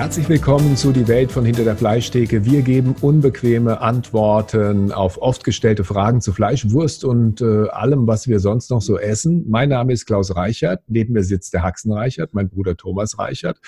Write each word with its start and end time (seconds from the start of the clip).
Herzlich 0.00 0.30
willkommen 0.30 0.78
zu 0.78 0.92
Die 0.92 1.08
Welt 1.08 1.30
von 1.30 1.44
hinter 1.44 1.62
der 1.62 1.76
Fleischtheke. 1.76 2.46
Wir 2.46 2.62
geben 2.62 2.96
unbequeme 3.02 3.82
Antworten 3.82 4.92
auf 4.92 5.20
oft 5.20 5.44
gestellte 5.44 5.84
Fragen 5.84 6.22
zu 6.22 6.32
Fleisch, 6.32 6.70
Wurst 6.70 7.04
und 7.04 7.42
äh, 7.42 7.68
allem, 7.68 8.06
was 8.06 8.26
wir 8.26 8.40
sonst 8.40 8.70
noch 8.70 8.80
so 8.80 8.98
essen. 8.98 9.44
Mein 9.46 9.68
Name 9.68 9.92
ist 9.92 10.06
Klaus 10.06 10.34
Reichert. 10.34 10.82
Neben 10.86 11.12
mir 11.12 11.22
sitzt 11.22 11.52
der 11.52 11.62
Haxen 11.64 11.92
Reichert, 11.92 12.32
mein 12.32 12.48
Bruder 12.48 12.78
Thomas 12.78 13.18
Reichert. 13.18 13.58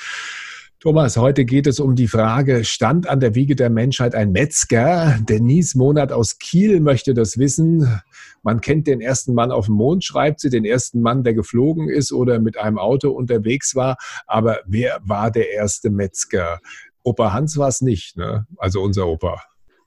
Thomas, 0.82 1.16
heute 1.16 1.44
geht 1.44 1.68
es 1.68 1.78
um 1.78 1.94
die 1.94 2.08
Frage, 2.08 2.64
stand 2.64 3.08
an 3.08 3.20
der 3.20 3.36
Wiege 3.36 3.54
der 3.54 3.70
Menschheit 3.70 4.16
ein 4.16 4.32
Metzger? 4.32 5.16
Denise 5.28 5.78
Monat 5.78 6.10
aus 6.10 6.40
Kiel 6.40 6.80
möchte 6.80 7.14
das 7.14 7.38
wissen. 7.38 8.02
Man 8.42 8.60
kennt 8.60 8.88
den 8.88 9.00
ersten 9.00 9.32
Mann 9.32 9.52
auf 9.52 9.66
dem 9.66 9.76
Mond, 9.76 10.02
schreibt 10.02 10.40
sie, 10.40 10.50
den 10.50 10.64
ersten 10.64 11.00
Mann, 11.00 11.22
der 11.22 11.34
geflogen 11.34 11.88
ist 11.88 12.10
oder 12.10 12.40
mit 12.40 12.58
einem 12.58 12.78
Auto 12.78 13.10
unterwegs 13.10 13.76
war. 13.76 13.96
Aber 14.26 14.58
wer 14.66 14.98
war 15.04 15.30
der 15.30 15.52
erste 15.52 15.88
Metzger? 15.88 16.58
Opa 17.04 17.32
Hans 17.32 17.56
war 17.56 17.68
es 17.68 17.80
nicht, 17.80 18.16
ne? 18.16 18.48
also 18.56 18.82
unser 18.82 19.06
Opa. 19.06 19.40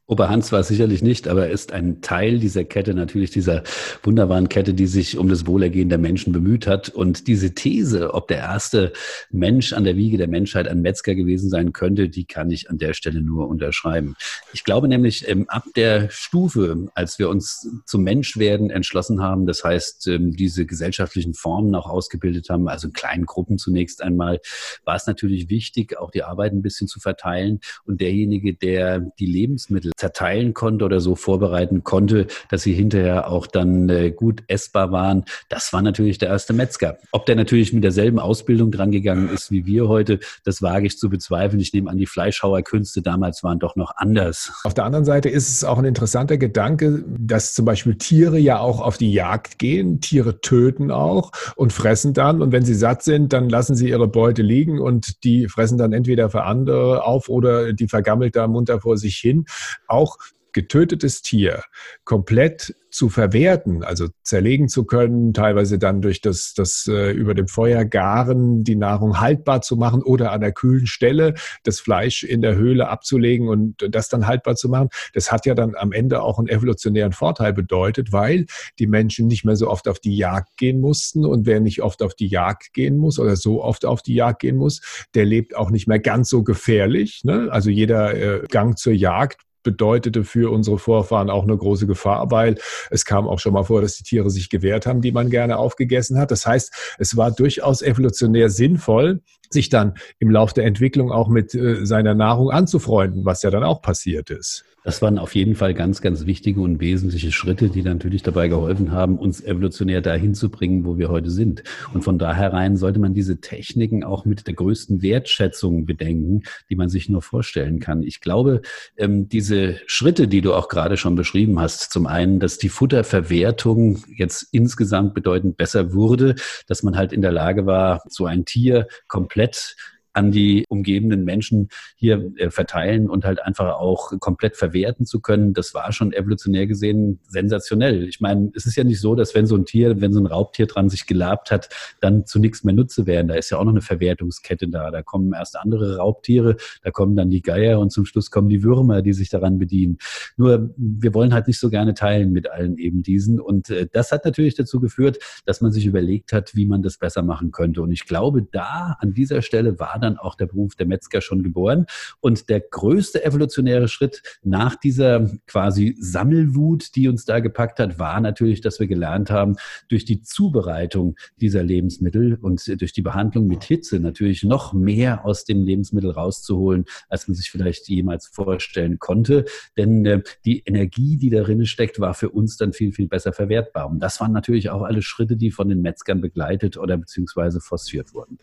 Oberhans 0.08 0.52
war 0.52 0.62
sicherlich 0.62 1.02
nicht, 1.02 1.28
aber 1.28 1.48
er 1.48 1.52
ist 1.52 1.72
ein 1.72 2.00
Teil 2.02 2.38
dieser 2.38 2.64
Kette, 2.64 2.94
natürlich 2.94 3.32
dieser 3.32 3.64
wunderbaren 4.04 4.50
Kette, 4.50 4.76
die 4.76 4.86
sich 4.86 5.18
um 5.18 5.30
das 5.30 5.48
Wohlergehen 5.48 5.90
der 5.90 5.98
Menschen 5.98 6.32
bemüht 6.32 6.68
hat. 6.68 6.90
Und 6.90 7.26
diese 7.26 7.56
These, 7.56 8.14
ob 8.14 8.28
der 8.28 8.38
erste 8.38 8.94
Mensch 9.32 9.74
an 9.74 9.84
der 9.84 9.96
Wiege 9.98 10.18
der 10.18 10.28
Menschheit 10.28 10.68
ein 10.68 10.82
Metzger 10.82 11.16
gewesen 11.16 11.50
sein 11.50 11.74
könnte, 11.74 12.08
die 12.08 12.26
kann 12.26 12.52
ich 12.52 12.70
an 12.70 12.78
der 12.78 12.94
Stelle 12.94 13.22
nur 13.24 13.48
unterschreiben. 13.48 14.16
Ich 14.54 14.64
glaube 14.64 14.88
nämlich, 14.88 15.28
ähm, 15.28 15.46
ab 15.50 15.64
der 15.76 16.12
Stufe, 16.12 16.86
als 16.94 17.18
wir 17.18 17.28
uns 17.28 17.68
zum 17.88 18.04
Menschwerden 18.04 18.70
entschlossen 18.70 19.24
haben, 19.24 19.48
das 19.48 19.64
heißt, 19.64 20.08
ähm, 20.10 20.34
diese 20.34 20.68
gesellschaftlichen 20.68 21.34
Formen 21.34 21.74
auch 21.74 21.90
ausgebildet 21.90 22.50
haben, 22.50 22.68
also 22.68 22.90
in 22.90 22.94
kleinen 22.94 23.26
Gruppen 23.26 23.58
zunächst 23.58 24.04
einmal, 24.04 24.40
war 24.84 24.96
es 24.98 25.08
natürlich 25.08 25.50
wichtig, 25.50 25.98
auch 25.98 26.12
die 26.12 26.22
Arbeit 26.22 26.54
ein 26.54 26.62
bisschen 26.62 26.88
zu 26.88 27.00
verteilen. 27.00 27.60
Und 27.86 28.02
derjenige, 28.02 28.54
der 28.54 29.00
die 29.00 29.26
Lebensmittel 29.26 29.95
zerteilen 29.96 30.54
konnte 30.54 30.86
oder 30.86 31.00
so 31.00 31.16
vorbereiten 31.16 31.84
konnte, 31.84 32.28
dass 32.50 32.64
sie 32.64 32.74
hinterher 32.74 33.30
auch 33.30 33.48
dann 33.48 33.90
äh, 33.90 34.12
gut 34.12 34.44
essbar 34.48 34.92
waren. 34.92 35.26
Das 35.50 35.74
war 35.74 35.82
natürlich 35.82 36.18
der 36.18 36.30
erste 36.30 36.54
Metzger. 36.54 36.98
Ob 37.12 37.26
der 37.26 37.36
natürlich 37.36 37.74
mit 37.74 37.84
derselben 37.84 38.20
Ausbildung 38.20 38.72
drangegangen 38.72 39.30
ist 39.30 39.52
wie 39.52 39.66
wir 39.66 39.88
heute, 39.88 40.20
das 40.44 40.62
wage 40.62 40.88
ich 40.88 40.98
zu 40.98 41.10
bezweifeln. 41.10 41.60
Ich 41.60 41.74
nehme 41.74 41.90
an, 41.90 41.98
die 41.98 42.06
Fleischhauerkünste 42.06 43.02
damals 43.02 43.44
waren 43.44 43.60
doch 43.60 43.76
noch 43.76 43.94
anders. 43.96 44.52
Auf 44.64 44.74
der 44.74 44.86
anderen 44.86 45.06
Seite 45.06 45.30
ist 45.30 45.50
es 45.50 45.64
auch 45.64 45.78
ein 45.78 45.86
interessanter 45.86 46.38
Gedanke, 46.38 47.04
dass 47.08 47.54
zum 47.54 47.66
Beispiel 47.66 47.96
Tiere 47.96 48.38
ja 48.38 48.60
auch 48.60 48.82
auf 48.82 48.98
die 48.98 49.14
Jagd 49.14 49.60
gehen. 49.60 50.02
Tiere 50.02 50.42
töten 50.42 50.92
auch 50.92 51.32
und 51.56 51.72
fressen 51.74 52.14
dann. 52.14 52.42
Und 52.42 52.52
wenn 52.52 52.66
sie 52.66 52.76
satt 52.76 53.04
sind, 53.04 53.34
dann 53.34 53.50
lassen 53.50 53.76
sie 53.76 53.90
ihre 53.90 54.08
Beute 54.08 54.42
liegen 54.42 54.80
und 54.80 55.24
die 55.24 55.48
fressen 55.48 55.78
dann 55.78 55.94
entweder 55.94 56.30
für 56.30 56.44
andere 56.44 57.06
auf 57.06 57.30
oder 57.30 57.74
die 57.74 57.88
vergammelt 57.88 58.36
da 58.36 58.48
munter 58.48 58.82
vor 58.82 58.98
sich 58.98 59.18
hin 59.18 59.46
auch 59.88 60.18
getötetes 60.56 61.22
Tier 61.22 61.64
komplett 62.06 62.76
zu 62.90 63.10
verwerten, 63.10 63.84
also 63.84 64.08
zerlegen 64.24 64.70
zu 64.70 64.86
können, 64.86 65.34
teilweise 65.34 65.78
dann 65.78 66.02
durch 66.02 66.22
das, 66.22 66.54
das 66.54 66.88
äh, 66.88 67.12
über 67.12 67.34
dem 67.34 67.50
Feuer 67.50 67.84
garen 67.84 68.64
die 68.64 68.78
Nahrung 68.78 69.20
haltbar 69.20 69.62
zu 69.62 69.76
machen 69.76 70.02
oder 70.02 70.32
an 70.32 70.40
der 70.40 70.54
kühlen 70.54 70.88
Stelle 70.88 71.34
das 71.64 71.82
Fleisch 71.82 72.24
in 72.24 72.42
der 72.42 72.56
Höhle 72.56 72.88
abzulegen 72.88 73.50
und 73.50 73.86
das 73.90 74.08
dann 74.08 74.28
haltbar 74.28 74.56
zu 74.56 74.70
machen. 74.70 74.88
Das 75.14 75.30
hat 75.30 75.46
ja 75.46 75.56
dann 75.56 75.76
am 75.76 75.92
Ende 75.92 76.22
auch 76.22 76.40
einen 76.40 76.48
evolutionären 76.48 77.12
Vorteil 77.12 77.52
bedeutet, 77.52 78.14
weil 78.14 78.46
die 78.80 78.88
Menschen 78.88 79.28
nicht 79.28 79.44
mehr 79.44 79.58
so 79.58 79.70
oft 79.70 79.90
auf 79.90 80.00
die 80.00 80.16
Jagd 80.16 80.56
gehen 80.56 80.80
mussten 80.80 81.26
und 81.26 81.46
wer 81.46 81.60
nicht 81.60 81.82
oft 81.82 82.02
auf 82.02 82.16
die 82.16 82.28
Jagd 82.28 82.72
gehen 82.72 82.96
muss 82.96 83.20
oder 83.20 83.36
so 83.36 83.62
oft 83.62 83.84
auf 83.84 84.02
die 84.04 84.16
Jagd 84.16 84.40
gehen 84.40 84.56
muss, 84.56 85.06
der 85.16 85.26
lebt 85.26 85.54
auch 85.58 85.70
nicht 85.70 85.90
mehr 85.90 86.00
ganz 86.00 86.30
so 86.30 86.44
gefährlich. 86.44 87.26
Ne? 87.26 87.50
Also 87.52 87.70
jeder 87.70 88.16
äh, 88.16 88.46
Gang 88.48 88.78
zur 88.78 88.94
Jagd 88.94 89.42
bedeutete 89.66 90.24
für 90.24 90.50
unsere 90.54 90.80
Vorfahren 90.80 91.30
auch 91.30 91.44
eine 91.44 91.58
große 91.58 91.88
Gefahr, 91.88 92.32
weil 92.32 92.56
es 92.90 93.04
kam 93.04 93.28
auch 93.28 93.40
schon 93.40 93.52
mal 93.52 93.64
vor, 93.64 93.82
dass 93.82 93.98
die 93.98 94.04
Tiere 94.04 94.30
sich 94.30 94.50
gewehrt 94.50 94.86
haben, 94.86 95.02
die 95.02 95.12
man 95.12 95.30
gerne 95.30 95.58
aufgegessen 95.58 96.18
hat. 96.18 96.32
Das 96.32 96.46
heißt, 96.46 96.96
es 97.00 97.18
war 97.18 97.32
durchaus 97.32 97.82
evolutionär 97.82 98.50
sinnvoll, 98.50 99.22
sich 99.50 99.68
dann 99.68 99.96
im 100.20 100.30
Lauf 100.32 100.54
der 100.54 100.66
Entwicklung 100.66 101.12
auch 101.12 101.28
mit 101.28 101.54
äh, 101.54 101.86
seiner 101.86 102.16
Nahrung 102.16 102.52
anzufreunden, 102.52 103.26
was 103.26 103.44
ja 103.44 103.50
dann 103.50 103.64
auch 103.64 103.82
passiert 103.82 104.30
ist. 104.30 104.64
Das 104.86 105.02
waren 105.02 105.18
auf 105.18 105.34
jeden 105.34 105.56
Fall 105.56 105.74
ganz, 105.74 106.00
ganz 106.00 106.28
wichtige 106.28 106.62
und 106.62 106.80
wesentliche 106.80 107.32
Schritte, 107.32 107.70
die 107.70 107.82
natürlich 107.82 108.22
dabei 108.22 108.48
geholfen 108.50 108.92
haben, 108.92 109.18
uns 109.18 109.44
evolutionär 109.44 110.00
dahin 110.00 110.36
zu 110.36 110.50
bringen, 110.50 110.86
wo 110.86 111.00
wir 111.00 111.10
heute 111.10 111.32
sind. 111.32 111.64
Und 111.96 112.04
von 112.04 112.20
daher 112.20 112.54
rein 112.54 112.78
sollte 112.78 113.00
man 113.00 113.16
diese 113.16 113.42
Techniken 113.42 114.04
auch 114.04 114.26
mit 114.26 114.46
der 114.46 114.54
größten 114.54 115.02
Wertschätzung 115.02 115.88
bedenken, 115.88 116.44
die 116.70 116.76
man 116.76 116.90
sich 116.90 117.10
nur 117.10 117.24
vorstellen 117.24 117.80
kann. 117.80 118.04
Ich 118.04 118.22
glaube, 118.22 118.62
ähm, 118.96 119.28
diese 119.28 119.80
Schritte, 119.88 120.28
die 120.28 120.42
du 120.42 120.54
auch 120.54 120.70
gerade 120.70 120.98
schon 120.98 121.16
beschrieben 121.16 121.60
hast, 121.60 121.92
zum 121.92 122.06
einen, 122.06 122.40
dass 122.40 122.60
die 122.60 122.70
Futterverwertung 122.70 124.04
jetzt 124.16 124.50
insgesamt 124.52 125.16
bedeutend 125.16 125.58
besser 125.58 125.96
wurde, 125.96 126.36
dass 126.68 126.84
man 126.84 126.96
halt 126.96 127.12
in 127.12 127.24
der 127.24 127.32
Lage 127.32 127.66
war, 127.66 128.04
so 128.08 128.28
ein 128.28 128.46
Tier 128.46 128.88
komplett 129.08 129.76
an 130.16 130.32
die 130.32 130.66
umgebenden 130.70 131.26
Menschen 131.26 131.68
hier 131.98 132.32
äh, 132.38 132.50
verteilen 132.50 133.10
und 133.10 133.26
halt 133.26 133.44
einfach 133.44 133.76
auch 133.76 134.18
komplett 134.20 134.56
verwerten 134.56 135.06
zu 135.06 135.20
können, 135.20 135.54
das 135.54 135.74
war 135.74 135.92
schon 135.92 136.14
evolutionär 136.14 136.68
gesehen 136.68 137.20
sensationell. 137.28 138.08
Ich 138.08 138.22
meine, 138.22 138.50
es 138.56 138.66
ist 138.66 138.78
ja 138.78 138.86
nicht 138.86 139.02
so, 139.02 139.16
dass 139.16 139.36
wenn 139.36 139.46
so 139.46 139.56
ein 139.56 139.66
Tier, 139.66 140.00
wenn 140.00 140.14
so 140.14 140.20
ein 140.22 140.26
Raubtier 140.26 140.68
dran 140.68 140.90
sich 140.90 141.06
gelabt 141.06 141.52
hat, 141.52 141.70
dann 142.00 142.26
zu 142.26 142.40
nichts 142.40 142.64
mehr 142.64 142.74
Nutze 142.74 143.06
werden. 143.06 143.28
Da 143.28 143.36
ist 143.36 143.50
ja 143.50 143.58
auch 143.58 143.66
noch 143.66 143.74
eine 143.74 143.82
Verwertungskette 143.82 144.70
da. 144.70 144.90
Da 144.90 145.04
kommen 145.04 145.34
erst 145.34 145.58
andere 145.58 145.98
Raubtiere, 145.98 146.56
da 146.82 146.92
kommen 146.92 147.18
dann 147.18 147.30
die 147.30 147.42
Geier 147.42 147.80
und 147.80 147.92
zum 147.92 148.06
Schluss 148.06 148.32
kommen 148.32 148.48
die 148.48 148.64
Würmer, 148.64 149.02
die 149.02 149.14
sich 149.14 149.30
daran 149.30 149.60
bedienen. 149.60 149.98
Nur 150.38 150.74
wir 150.78 151.14
wollen 151.14 151.34
halt 151.34 151.48
nicht 151.48 151.60
so 151.60 151.70
gerne 151.70 151.94
teilen 151.94 152.32
mit 152.32 152.50
allen 152.50 152.78
eben 152.78 153.04
diesen. 153.04 153.42
Und 153.42 153.70
äh, 153.70 153.88
das 153.92 154.14
hat 154.14 154.24
natürlich 154.24 154.56
dazu 154.56 154.80
geführt, 154.80 155.20
dass 155.46 155.60
man 155.60 155.74
sich 155.74 155.86
überlegt 155.86 156.32
hat, 156.32 156.56
wie 156.56 156.66
man 156.66 156.82
das 156.82 156.98
besser 156.98 157.22
machen 157.22 157.52
könnte. 157.52 157.82
Und 157.82 157.92
ich 157.92 158.06
glaube, 158.06 158.44
da 158.44 158.96
an 159.02 159.14
dieser 159.14 159.42
Stelle 159.42 159.78
war 159.78 160.00
dann 160.06 160.18
auch 160.18 160.36
der 160.36 160.46
Beruf 160.46 160.76
der 160.76 160.88
Metzger 160.88 161.22
schon 161.22 161.44
geboren. 161.44 161.86
Und 162.22 162.50
der 162.50 162.62
größte 162.62 163.24
evolutionäre 163.26 163.88
Schritt 163.88 164.22
nach 164.44 164.76
dieser 164.76 165.30
quasi 165.48 165.96
Sammelwut, 166.00 166.96
die 166.96 167.10
uns 167.10 167.26
da 167.26 167.40
gepackt 167.40 167.80
hat, 167.80 168.00
war 168.00 168.22
natürlich, 168.22 168.62
dass 168.62 168.80
wir 168.80 168.88
gelernt 168.88 169.30
haben, 169.30 169.56
durch 169.90 170.06
die 170.06 170.22
Zubereitung 170.22 171.16
dieser 171.42 171.64
Lebensmittel 171.64 172.36
und 172.36 172.82
durch 172.82 172.94
die 172.94 173.02
Behandlung 173.02 173.48
mit 173.48 173.64
Hitze 173.64 174.00
natürlich 174.00 174.44
noch 174.44 174.74
mehr 174.74 175.26
aus 175.26 175.46
dem 175.46 175.64
Lebensmittel 175.64 176.12
rauszuholen, 176.12 176.86
als 177.10 177.28
man 177.28 177.36
sich 177.36 177.52
vielleicht 177.52 177.88
jemals 177.90 178.28
vorstellen 178.28 179.00
konnte. 179.00 179.46
Denn 179.78 180.06
äh, 180.06 180.22
die 180.46 180.64
Energie, 180.66 181.18
die 181.18 181.30
darin 181.30 181.66
steckt, 181.66 182.00
war 182.00 182.14
für 182.14 182.30
uns 182.30 182.58
dann 182.58 182.74
viel, 182.74 182.92
viel 182.92 183.08
besser 183.08 183.34
verwertbar. 183.34 183.90
Und 183.90 184.00
das 184.00 184.20
waren 184.20 184.32
natürlich 184.32 184.70
auch 184.70 184.84
alle 184.84 185.02
Schritte, 185.02 185.36
die 185.38 185.52
von 185.52 185.70
den 185.70 185.82
Metzgern 185.82 186.22
begleitet 186.22 186.78
oder 186.78 186.98
beziehungsweise 186.98 187.60
forciert 187.62 188.14
wurden. 188.14 188.38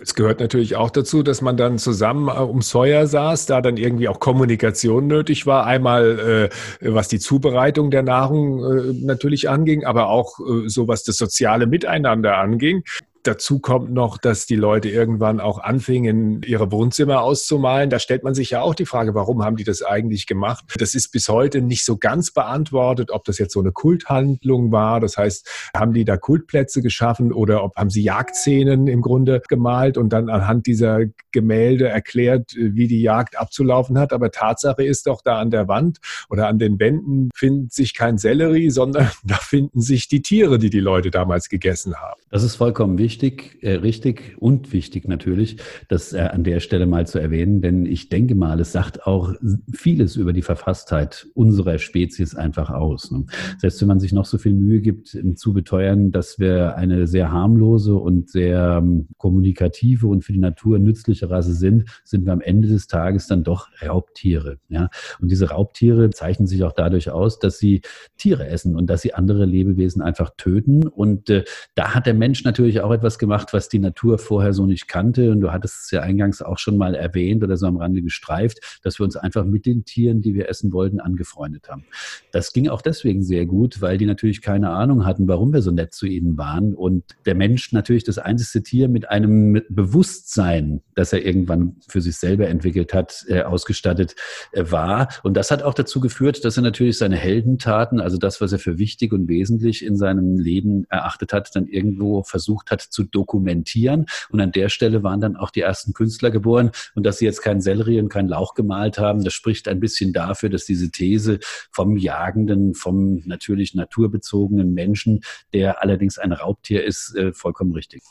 Es 0.00 0.14
gehört 0.14 0.40
natürlich 0.40 0.76
auch 0.76 0.90
dazu, 0.90 1.22
dass 1.22 1.42
man 1.42 1.56
dann 1.56 1.78
zusammen 1.78 2.28
äh, 2.28 2.40
ums 2.40 2.70
Feuer 2.70 3.06
saß, 3.06 3.46
da 3.46 3.60
dann 3.60 3.76
irgendwie 3.76 4.08
auch 4.08 4.20
Kommunikation 4.20 5.06
nötig 5.06 5.46
war. 5.46 5.66
Einmal, 5.66 6.50
äh, 6.80 6.92
was 6.94 7.08
die 7.08 7.18
Zubereitung 7.18 7.90
der 7.90 8.02
Nahrung 8.02 8.64
äh, 8.64 8.92
natürlich 9.04 9.48
anging, 9.48 9.84
aber 9.84 10.08
auch 10.08 10.38
äh, 10.40 10.68
so, 10.68 10.88
was 10.88 11.02
das 11.02 11.16
soziale 11.16 11.66
Miteinander 11.66 12.38
anging. 12.38 12.82
Dazu 13.28 13.58
kommt 13.58 13.92
noch, 13.92 14.16
dass 14.16 14.46
die 14.46 14.56
Leute 14.56 14.88
irgendwann 14.88 15.38
auch 15.38 15.58
anfingen, 15.58 16.40
ihre 16.46 16.72
Wohnzimmer 16.72 17.20
auszumalen. 17.20 17.90
Da 17.90 17.98
stellt 17.98 18.24
man 18.24 18.32
sich 18.32 18.48
ja 18.48 18.62
auch 18.62 18.74
die 18.74 18.86
Frage, 18.86 19.14
warum 19.14 19.44
haben 19.44 19.56
die 19.56 19.64
das 19.64 19.82
eigentlich 19.82 20.26
gemacht? 20.26 20.64
Das 20.78 20.94
ist 20.94 21.10
bis 21.10 21.28
heute 21.28 21.60
nicht 21.60 21.84
so 21.84 21.98
ganz 21.98 22.30
beantwortet, 22.30 23.10
ob 23.10 23.26
das 23.26 23.36
jetzt 23.36 23.52
so 23.52 23.60
eine 23.60 23.70
Kulthandlung 23.70 24.72
war. 24.72 25.00
Das 25.00 25.18
heißt, 25.18 25.46
haben 25.76 25.92
die 25.92 26.06
da 26.06 26.16
Kultplätze 26.16 26.80
geschaffen 26.80 27.30
oder 27.30 27.62
ob 27.64 27.76
haben 27.76 27.90
sie 27.90 28.02
Jagdszenen 28.02 28.86
im 28.86 29.02
Grunde 29.02 29.42
gemalt 29.46 29.98
und 29.98 30.08
dann 30.08 30.30
anhand 30.30 30.66
dieser 30.66 31.00
Gemälde 31.30 31.86
erklärt, 31.86 32.54
wie 32.56 32.88
die 32.88 33.02
Jagd 33.02 33.38
abzulaufen 33.38 33.98
hat. 33.98 34.14
Aber 34.14 34.30
Tatsache 34.30 34.84
ist 34.84 35.06
doch, 35.06 35.20
da 35.20 35.38
an 35.38 35.50
der 35.50 35.68
Wand 35.68 35.98
oder 36.30 36.48
an 36.48 36.58
den 36.58 36.80
Wänden 36.80 37.28
findet 37.34 37.74
sich 37.74 37.92
kein 37.92 38.16
Sellerie, 38.16 38.70
sondern 38.70 39.10
da 39.22 39.34
finden 39.34 39.82
sich 39.82 40.08
die 40.08 40.22
Tiere, 40.22 40.58
die 40.58 40.70
die 40.70 40.80
Leute 40.80 41.10
damals 41.10 41.50
gegessen 41.50 41.96
haben. 41.96 42.18
Das 42.30 42.42
ist 42.42 42.56
vollkommen 42.56 42.96
wichtig 42.96 43.17
wichtig, 43.22 43.58
äh, 43.62 43.74
richtig 43.74 44.36
und 44.38 44.72
wichtig 44.72 45.08
natürlich, 45.08 45.56
das 45.88 46.12
äh, 46.12 46.20
an 46.20 46.44
der 46.44 46.60
Stelle 46.60 46.86
mal 46.86 47.06
zu 47.06 47.18
erwähnen, 47.18 47.60
denn 47.60 47.84
ich 47.84 48.08
denke 48.08 48.36
mal, 48.36 48.60
es 48.60 48.70
sagt 48.70 49.06
auch 49.06 49.34
vieles 49.72 50.14
über 50.14 50.32
die 50.32 50.42
Verfasstheit 50.42 51.26
unserer 51.34 51.78
Spezies 51.78 52.36
einfach 52.36 52.70
aus. 52.70 53.10
Ne? 53.10 53.24
Selbst 53.58 53.80
wenn 53.80 53.88
man 53.88 53.98
sich 53.98 54.12
noch 54.12 54.24
so 54.24 54.38
viel 54.38 54.52
Mühe 54.54 54.80
gibt, 54.80 55.18
zu 55.34 55.52
beteuern, 55.52 56.12
dass 56.12 56.38
wir 56.38 56.76
eine 56.76 57.08
sehr 57.08 57.32
harmlose 57.32 57.96
und 57.96 58.30
sehr 58.30 58.78
ähm, 58.80 59.08
kommunikative 59.16 60.06
und 60.06 60.22
für 60.22 60.32
die 60.32 60.38
Natur 60.38 60.78
nützliche 60.78 61.28
Rasse 61.28 61.54
sind, 61.54 61.86
sind 62.04 62.24
wir 62.24 62.32
am 62.32 62.40
Ende 62.40 62.68
des 62.68 62.86
Tages 62.86 63.26
dann 63.26 63.42
doch 63.42 63.68
Raubtiere. 63.82 64.58
Ja? 64.68 64.90
Und 65.20 65.30
diese 65.30 65.50
Raubtiere 65.50 66.10
zeichnen 66.10 66.46
sich 66.46 66.62
auch 66.62 66.72
dadurch 66.72 67.10
aus, 67.10 67.40
dass 67.40 67.58
sie 67.58 67.82
Tiere 68.16 68.46
essen 68.46 68.76
und 68.76 68.88
dass 68.88 69.02
sie 69.02 69.14
andere 69.14 69.44
Lebewesen 69.44 70.02
einfach 70.02 70.30
töten. 70.36 70.86
Und 70.86 71.30
äh, 71.30 71.44
da 71.74 71.94
hat 71.94 72.06
der 72.06 72.14
Mensch 72.14 72.44
natürlich 72.44 72.80
auch 72.80 72.92
etwas 72.92 73.07
etwas 73.08 73.18
gemacht, 73.18 73.54
was 73.54 73.70
die 73.70 73.78
Natur 73.78 74.18
vorher 74.18 74.52
so 74.52 74.66
nicht 74.66 74.86
kannte. 74.86 75.30
Und 75.30 75.40
du 75.40 75.50
hattest 75.50 75.84
es 75.84 75.90
ja 75.90 76.02
eingangs 76.02 76.42
auch 76.42 76.58
schon 76.58 76.76
mal 76.76 76.94
erwähnt 76.94 77.42
oder 77.42 77.56
so 77.56 77.66
am 77.66 77.78
Rande 77.78 78.02
gestreift, 78.02 78.80
dass 78.82 79.00
wir 79.00 79.04
uns 79.04 79.16
einfach 79.16 79.46
mit 79.46 79.64
den 79.64 79.86
Tieren, 79.86 80.20
die 80.20 80.34
wir 80.34 80.50
essen 80.50 80.72
wollten, 80.74 81.00
angefreundet 81.00 81.70
haben. 81.70 81.84
Das 82.32 82.52
ging 82.52 82.68
auch 82.68 82.82
deswegen 82.82 83.22
sehr 83.22 83.46
gut, 83.46 83.80
weil 83.80 83.96
die 83.96 84.04
natürlich 84.04 84.42
keine 84.42 84.70
Ahnung 84.70 85.06
hatten, 85.06 85.26
warum 85.26 85.54
wir 85.54 85.62
so 85.62 85.70
nett 85.70 85.94
zu 85.94 86.04
ihnen 86.04 86.36
waren. 86.36 86.74
Und 86.74 87.02
der 87.24 87.34
Mensch 87.34 87.72
natürlich 87.72 88.04
das 88.04 88.18
einzige 88.18 88.62
Tier 88.62 88.88
mit 88.88 89.08
einem 89.08 89.62
Bewusstsein, 89.70 90.82
das 90.94 91.14
er 91.14 91.24
irgendwann 91.24 91.76
für 91.88 92.02
sich 92.02 92.16
selber 92.16 92.46
entwickelt 92.48 92.92
hat, 92.92 93.24
äh, 93.28 93.40
ausgestattet 93.40 94.16
äh, 94.52 94.64
war. 94.70 95.08
Und 95.22 95.34
das 95.34 95.50
hat 95.50 95.62
auch 95.62 95.74
dazu 95.74 96.00
geführt, 96.00 96.44
dass 96.44 96.58
er 96.58 96.62
natürlich 96.62 96.98
seine 96.98 97.16
Heldentaten, 97.16 98.00
also 98.00 98.18
das, 98.18 98.42
was 98.42 98.52
er 98.52 98.58
für 98.58 98.76
wichtig 98.78 99.14
und 99.14 99.28
wesentlich 99.28 99.82
in 99.82 99.96
seinem 99.96 100.36
Leben 100.36 100.84
erachtet 100.90 101.32
hat, 101.32 101.56
dann 101.56 101.66
irgendwo 101.66 102.22
versucht 102.22 102.70
hat 102.70 102.82
zu 102.88 103.04
dokumentieren. 103.04 104.06
Und 104.30 104.40
an 104.40 104.52
der 104.52 104.68
Stelle 104.68 105.02
waren 105.02 105.20
dann 105.20 105.36
auch 105.36 105.50
die 105.50 105.60
ersten 105.60 105.92
Künstler 105.92 106.30
geboren. 106.30 106.70
Und 106.94 107.04
dass 107.04 107.18
sie 107.18 107.24
jetzt 107.24 107.42
keinen 107.42 107.60
Sellerie 107.60 108.00
und 108.00 108.08
keinen 108.08 108.28
Lauch 108.28 108.54
gemalt 108.54 108.98
haben, 108.98 109.24
das 109.24 109.34
spricht 109.34 109.68
ein 109.68 109.80
bisschen 109.80 110.12
dafür, 110.12 110.48
dass 110.48 110.64
diese 110.64 110.90
These 110.90 111.38
vom 111.70 111.96
jagenden, 111.96 112.74
vom 112.74 113.22
natürlich 113.26 113.74
naturbezogenen 113.74 114.72
Menschen, 114.74 115.20
der 115.52 115.82
allerdings 115.82 116.18
ein 116.18 116.32
Raubtier 116.32 116.84
ist, 116.84 117.14
äh, 117.16 117.32
vollkommen 117.32 117.72
richtig. 117.72 118.02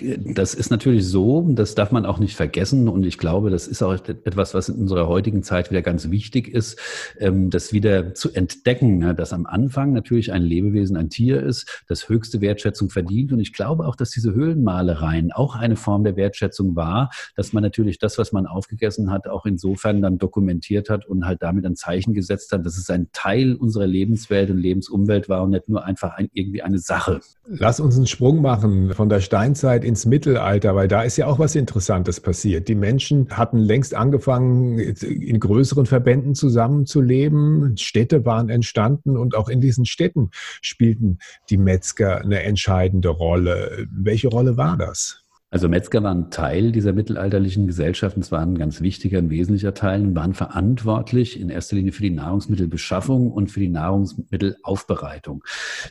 Das 0.00 0.54
ist 0.54 0.70
natürlich 0.70 1.06
so, 1.06 1.46
das 1.50 1.74
darf 1.74 1.90
man 1.90 2.06
auch 2.06 2.18
nicht 2.18 2.36
vergessen. 2.36 2.88
Und 2.88 3.04
ich 3.04 3.18
glaube, 3.18 3.50
das 3.50 3.66
ist 3.66 3.82
auch 3.82 3.92
etwas, 3.92 4.54
was 4.54 4.68
in 4.68 4.76
unserer 4.76 5.08
heutigen 5.08 5.42
Zeit 5.42 5.70
wieder 5.70 5.82
ganz 5.82 6.10
wichtig 6.10 6.48
ist, 6.48 6.78
ähm, 7.18 7.50
das 7.50 7.72
wieder 7.72 8.14
zu 8.14 8.32
entdecken, 8.32 8.98
ne, 8.98 9.14
dass 9.14 9.32
am 9.32 9.46
Anfang 9.46 9.92
natürlich 9.92 10.32
ein 10.32 10.42
Lebewesen 10.42 10.96
ein 10.96 11.10
Tier 11.10 11.42
ist, 11.42 11.84
das 11.88 12.08
höchste 12.08 12.40
Wertschätzung 12.40 12.90
verdient. 12.90 13.32
Und 13.32 13.40
ich 13.40 13.52
glaube 13.52 13.86
auch, 13.86 13.96
dass 13.96 14.10
diese 14.10 14.32
Höhlenmalereien 14.34 15.32
auch 15.32 15.56
eine 15.56 15.76
Form 15.76 16.04
der 16.04 16.16
Wertschätzung 16.16 16.76
war, 16.76 17.10
dass 17.34 17.52
man 17.52 17.62
natürlich 17.62 17.98
das, 17.98 18.18
was 18.18 18.32
man 18.32 18.46
aufgegessen 18.46 19.10
hat, 19.10 19.26
auch 19.28 19.46
insofern 19.46 20.00
dann 20.00 20.18
dokumentiert 20.18 20.90
hat 20.90 21.06
und 21.06 21.26
halt 21.26 21.42
damit 21.42 21.66
ein 21.66 21.76
Zeichen 21.76 22.14
gesetzt 22.14 22.52
hat, 22.52 22.64
dass 22.64 22.78
es 22.78 22.88
ein 22.90 23.08
Teil 23.12 23.54
unserer 23.54 23.86
Lebenswelt 23.86 24.50
und 24.50 24.58
Lebensumwelt 24.58 25.28
war 25.28 25.42
und 25.42 25.50
nicht 25.50 25.68
nur 25.68 25.84
einfach 25.84 26.16
ein, 26.16 26.28
irgendwie 26.32 26.62
eine 26.62 26.78
Sache. 26.78 27.20
Lass 27.46 27.80
uns 27.80 27.96
einen 27.96 28.06
Sprung 28.06 28.40
machen 28.42 28.94
von 28.94 29.08
der 29.08 29.20
Stein 29.20 29.54
Steinzeit 29.58 29.84
ins 29.84 30.06
Mittelalter, 30.06 30.76
weil 30.76 30.86
da 30.86 31.02
ist 31.02 31.16
ja 31.16 31.26
auch 31.26 31.40
was 31.40 31.56
Interessantes 31.56 32.20
passiert. 32.20 32.68
Die 32.68 32.76
Menschen 32.76 33.28
hatten 33.30 33.58
längst 33.58 33.92
angefangen, 33.92 34.78
in 34.78 35.40
größeren 35.40 35.84
Verbänden 35.84 36.36
zusammenzuleben. 36.36 37.76
Städte 37.76 38.24
waren 38.24 38.50
entstanden 38.50 39.16
und 39.16 39.34
auch 39.34 39.48
in 39.48 39.60
diesen 39.60 39.84
Städten 39.84 40.30
spielten 40.62 41.18
die 41.50 41.56
Metzger 41.56 42.20
eine 42.20 42.44
entscheidende 42.44 43.08
Rolle. 43.08 43.88
Welche 43.90 44.28
Rolle 44.28 44.56
war 44.56 44.76
das? 44.76 45.24
Also 45.50 45.66
Metzger 45.66 46.02
waren 46.02 46.30
Teil 46.30 46.72
dieser 46.72 46.92
mittelalterlichen 46.92 47.66
Gesellschaft, 47.66 48.18
es 48.18 48.30
waren 48.30 48.52
ein 48.52 48.58
ganz 48.58 48.82
wichtiger 48.82 49.18
und 49.18 49.30
wesentlicher 49.30 49.72
Teil 49.72 50.02
und 50.02 50.14
waren 50.14 50.34
verantwortlich 50.34 51.40
in 51.40 51.48
erster 51.48 51.76
Linie 51.76 51.92
für 51.92 52.02
die 52.02 52.10
Nahrungsmittelbeschaffung 52.10 53.32
und 53.32 53.50
für 53.50 53.60
die 53.60 53.70
Nahrungsmittelaufbereitung. 53.70 55.42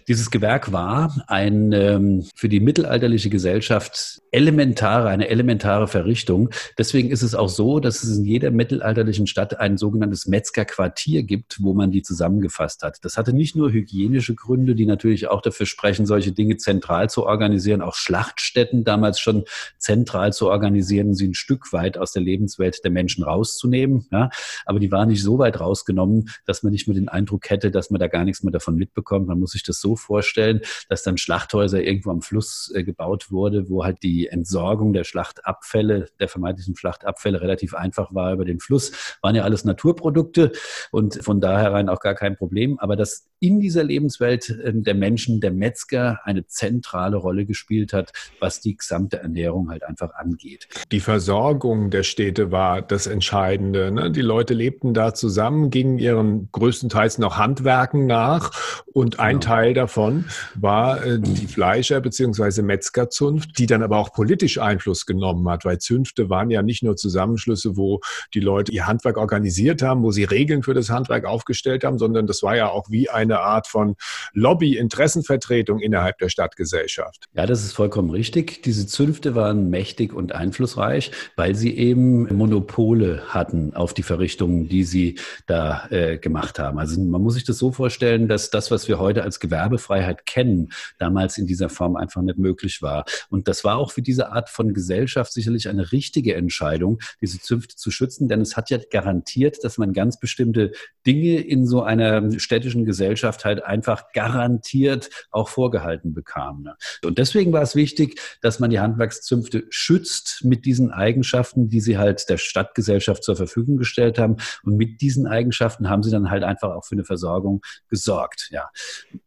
Dieses 0.08 0.30
Gewerk 0.30 0.72
war 0.72 1.24
ein 1.26 1.72
ähm, 1.72 2.24
für 2.36 2.50
die 2.50 2.60
mittelalterliche 2.60 3.32
Gesellschaft 3.32 4.22
elementare, 4.32 5.10
eine 5.10 5.28
elementare 5.28 5.88
Verrichtung. 5.88 6.52
Deswegen 6.78 7.10
ist 7.10 7.24
es 7.24 7.34
auch 7.34 7.50
so, 7.50 7.80
dass 7.80 8.04
es 8.04 8.16
in 8.16 8.26
jeder 8.26 8.52
mittelalterlichen 8.52 9.26
Stadt 9.26 9.60
ein 9.60 9.78
sogenanntes 9.78 10.28
Metzgerquartier 10.28 11.24
gibt, 11.24 11.64
wo 11.64 11.74
man 11.74 11.90
die 11.90 12.04
zusammengefasst 12.04 12.84
hat. 12.84 13.00
Das 13.02 13.18
hatte 13.18 13.34
nicht 13.34 13.56
nur 13.56 13.72
hygienische 13.72 14.36
Gründe, 14.36 14.76
die 14.76 14.86
natürlich 14.86 15.30
auch 15.30 15.42
dafür 15.42 15.66
sprechen, 15.66 16.06
solche 16.06 16.32
Dinge 16.32 16.58
zentral 16.58 17.10
zu 17.10 17.26
organisieren, 17.26 17.82
auch 17.82 17.96
Schlachtstätten 17.96 18.84
damals 18.84 19.20
schon 19.20 19.46
zentral 19.78 20.34
zu 20.34 20.48
organisieren, 20.50 21.14
sie 21.14 21.28
ein 21.28 21.34
Stück 21.34 21.74
weit 21.74 21.98
aus 21.98 22.12
der 22.12 22.22
Lebenswelt 22.22 22.84
der 22.84 22.92
Menschen 22.92 23.24
rauszunehmen. 23.24 24.08
Ja. 24.12 24.30
Aber 24.66 24.80
die 24.80 24.92
waren 24.92 25.10
nicht 25.10 25.24
so 25.24 25.40
weit 25.40 25.60
rausgenommen, 25.60 26.30
dass 26.46 26.64
man 26.64 26.72
nicht 26.72 26.88
mehr 26.88 26.96
den 26.96 27.10
Eindruck 27.10 27.50
hätte, 27.50 27.72
dass 27.72 27.90
man 27.90 28.00
da 28.00 28.08
gar 28.08 28.24
nichts 28.24 28.44
mehr 28.44 28.52
davon 28.52 28.76
mitbekommt. 28.76 29.28
Man 29.28 29.40
muss 29.40 29.52
sich 29.52 29.64
das 29.64 29.80
so 29.80 29.96
vorstellen, 29.96 30.62
dass 30.90 31.04
dann 31.04 31.18
Schlachthäuser 31.18 31.82
irgendwo 31.84 32.12
am 32.12 32.22
Fluss 32.22 32.72
äh, 32.74 32.84
gebaut 32.84 33.32
wurde, 33.32 33.70
wo 33.70 33.84
halt 33.84 34.04
die 34.04 34.28
Entsorgung 34.28 34.94
der 34.94 35.04
Schlachtabfälle, 35.04 36.08
der 36.20 36.28
vermeintlichen 36.28 36.76
Schlachtabfälle 36.76 37.42
relativ 37.42 37.74
einfach 37.74 38.14
war 38.14 38.34
über 38.34 38.46
den 38.46 38.60
Fluss. 38.60 38.92
Waren 39.22 39.36
ja 39.36 39.44
alles 39.44 39.66
Naturprodukte 39.66 40.52
und 40.92 41.24
von 41.24 41.42
daher 41.42 41.74
rein 41.74 41.90
auch 41.90 42.00
gar 42.00 42.16
kein 42.16 42.36
Problem. 42.36 42.80
Aber 42.80 42.96
dass 42.96 43.28
in 43.40 43.60
dieser 43.60 43.84
Lebenswelt 43.84 44.50
äh, 44.50 44.74
der 44.74 44.96
Menschen, 44.96 45.42
der 45.42 45.52
Metzger 45.52 46.20
eine 46.24 46.48
zentrale 46.48 47.18
Rolle 47.18 47.46
gespielt 47.46 47.94
hat, 47.94 48.12
was 48.40 48.62
die 48.62 48.76
gesamte 48.76 49.20
Ernährung 49.20 49.37
halt 49.46 49.84
einfach 49.84 50.14
angeht. 50.16 50.68
Die 50.92 51.00
Versorgung 51.00 51.90
der 51.90 52.04
Städte 52.04 52.52
war 52.52 52.82
das 52.82 53.08
Entscheidende. 53.08 53.92
Ne? 53.92 54.12
Die 54.12 54.22
Leute 54.22 54.54
lebten 54.54 54.94
da 54.94 55.14
zusammen, 55.14 55.70
gingen 55.70 56.00
ihren 56.00 56.50
größtenteils 56.52 57.18
noch 57.18 57.38
Handwerken 57.38 58.06
nach 58.06 58.52
und 58.94 59.20
ein 59.20 59.40
genau. 59.40 59.56
Teil 59.56 59.74
davon 59.74 60.26
war 60.56 61.06
äh, 61.06 61.20
die 61.20 61.48
Fleischer- 61.48 62.02
bzw. 62.02 62.62
Metzgerzunft, 62.62 63.58
die 63.58 63.66
dann 63.66 63.84
aber 63.84 63.98
auch 63.98 64.12
politisch 64.12 64.58
Einfluss 64.60 65.06
genommen 65.06 65.48
hat, 65.50 65.66
weil 65.66 65.78
Zünfte 65.78 66.30
waren 66.30 66.50
ja 66.50 66.62
nicht 66.62 66.84
nur 66.84 66.96
Zusammenschlüsse, 66.96 67.78
wo 67.78 68.00
die 68.34 68.40
Leute 68.40 68.72
ihr 68.72 68.88
Handwerk 68.88 69.18
organisiert 69.18 69.82
haben, 69.82 70.04
wo 70.04 70.12
sie 70.12 70.24
Regeln 70.24 70.64
für 70.64 70.74
das 70.74 70.90
Handwerk 70.90 71.26
aufgestellt 71.26 71.84
haben, 71.84 71.98
sondern 71.98 72.28
das 72.28 72.44
war 72.44 72.56
ja 72.56 72.70
auch 72.70 72.90
wie 72.90 73.10
eine 73.10 73.40
Art 73.40 73.68
von 73.68 73.96
Lobby-Interessenvertretung 74.34 75.80
innerhalb 75.80 76.18
der 76.18 76.30
Stadtgesellschaft. 76.30 77.26
Ja, 77.34 77.46
das 77.46 77.64
ist 77.64 77.74
vollkommen 77.74 78.10
richtig. 78.10 78.64
Diese 78.64 78.88
Zünfte 78.88 79.27
waren 79.36 79.70
mächtig 79.70 80.14
und 80.14 80.34
einflussreich, 80.34 81.12
weil 81.36 81.56
sie 81.56 81.76
eben 81.78 82.34
Monopole 82.36 83.24
hatten 83.28 83.74
auf 83.74 83.94
die 83.94 84.04
Verrichtungen, 84.04 84.68
die 84.68 84.84
sie 84.84 85.20
da 85.46 85.88
äh, 85.90 86.18
gemacht 86.18 86.60
haben. 86.60 86.80
Also 86.80 87.02
man 87.02 87.22
muss 87.22 87.36
sich 87.36 87.44
das 87.44 87.58
so 87.58 87.72
vorstellen, 87.72 88.28
dass 88.28 88.50
das, 88.50 88.72
was 88.72 88.88
wir 88.88 89.00
heute 89.00 89.24
als 89.24 89.40
Gewerbefreiheit 89.40 90.26
kennen, 90.26 90.70
damals 90.98 91.38
in 91.38 91.48
dieser 91.48 91.70
Form 91.70 91.96
einfach 91.96 92.22
nicht 92.22 92.38
möglich 92.38 92.82
war. 92.82 93.06
Und 93.30 93.48
das 93.48 93.64
war 93.64 93.78
auch 93.78 93.92
für 93.92 94.02
diese 94.02 94.32
Art 94.32 94.50
von 94.50 94.74
Gesellschaft 94.74 95.34
sicherlich 95.34 95.70
eine 95.70 95.92
richtige 95.92 96.36
Entscheidung, 96.36 97.00
diese 97.22 97.40
Zünfte 97.40 97.76
zu 97.76 97.92
schützen, 97.92 98.28
denn 98.28 98.42
es 98.42 98.58
hat 98.58 98.70
ja 98.70 98.78
garantiert, 98.90 99.64
dass 99.64 99.78
man 99.78 99.94
ganz 99.94 100.20
bestimmte 100.20 100.72
Dinge 101.06 101.40
in 101.40 101.66
so 101.66 101.84
einer 101.84 102.40
städtischen 102.40 102.86
Gesellschaft 102.86 103.46
halt 103.46 103.64
einfach 103.64 104.12
garantiert 104.14 105.10
auch 105.32 105.50
vorgehalten 105.50 106.14
bekam. 106.14 106.64
Ne? 106.64 106.76
Und 107.04 107.18
deswegen 107.18 107.54
war 107.54 107.62
es 107.62 107.76
wichtig, 107.76 108.20
dass 108.42 108.60
man 108.60 108.70
die 108.70 108.80
Handwerkszünfte 109.18 109.66
schützt 109.70 110.44
mit 110.44 110.66
diesen 110.66 110.92
Eigenschaften, 110.92 111.70
die 111.70 111.80
sie 111.80 111.98
halt 111.98 112.30
der 112.30 112.38
Stadtgesellschaft 112.38 113.24
zur 113.24 113.36
Verfügung 113.36 113.78
gestellt 113.78 114.20
haben. 114.20 114.38
Und 114.64 114.78
mit 114.78 115.02
diesen 115.02 115.28
Eigenschaften 115.28 115.90
haben 115.90 116.04
sie 116.04 116.12
dann 116.12 116.30
halt 116.30 116.44
einfach 116.44 116.70
auch 116.70 116.86
für 116.86 116.96
eine 116.96 117.04
Versorgung 117.04 117.62
gesorgt. 117.90 118.50
Ja, 118.52 118.70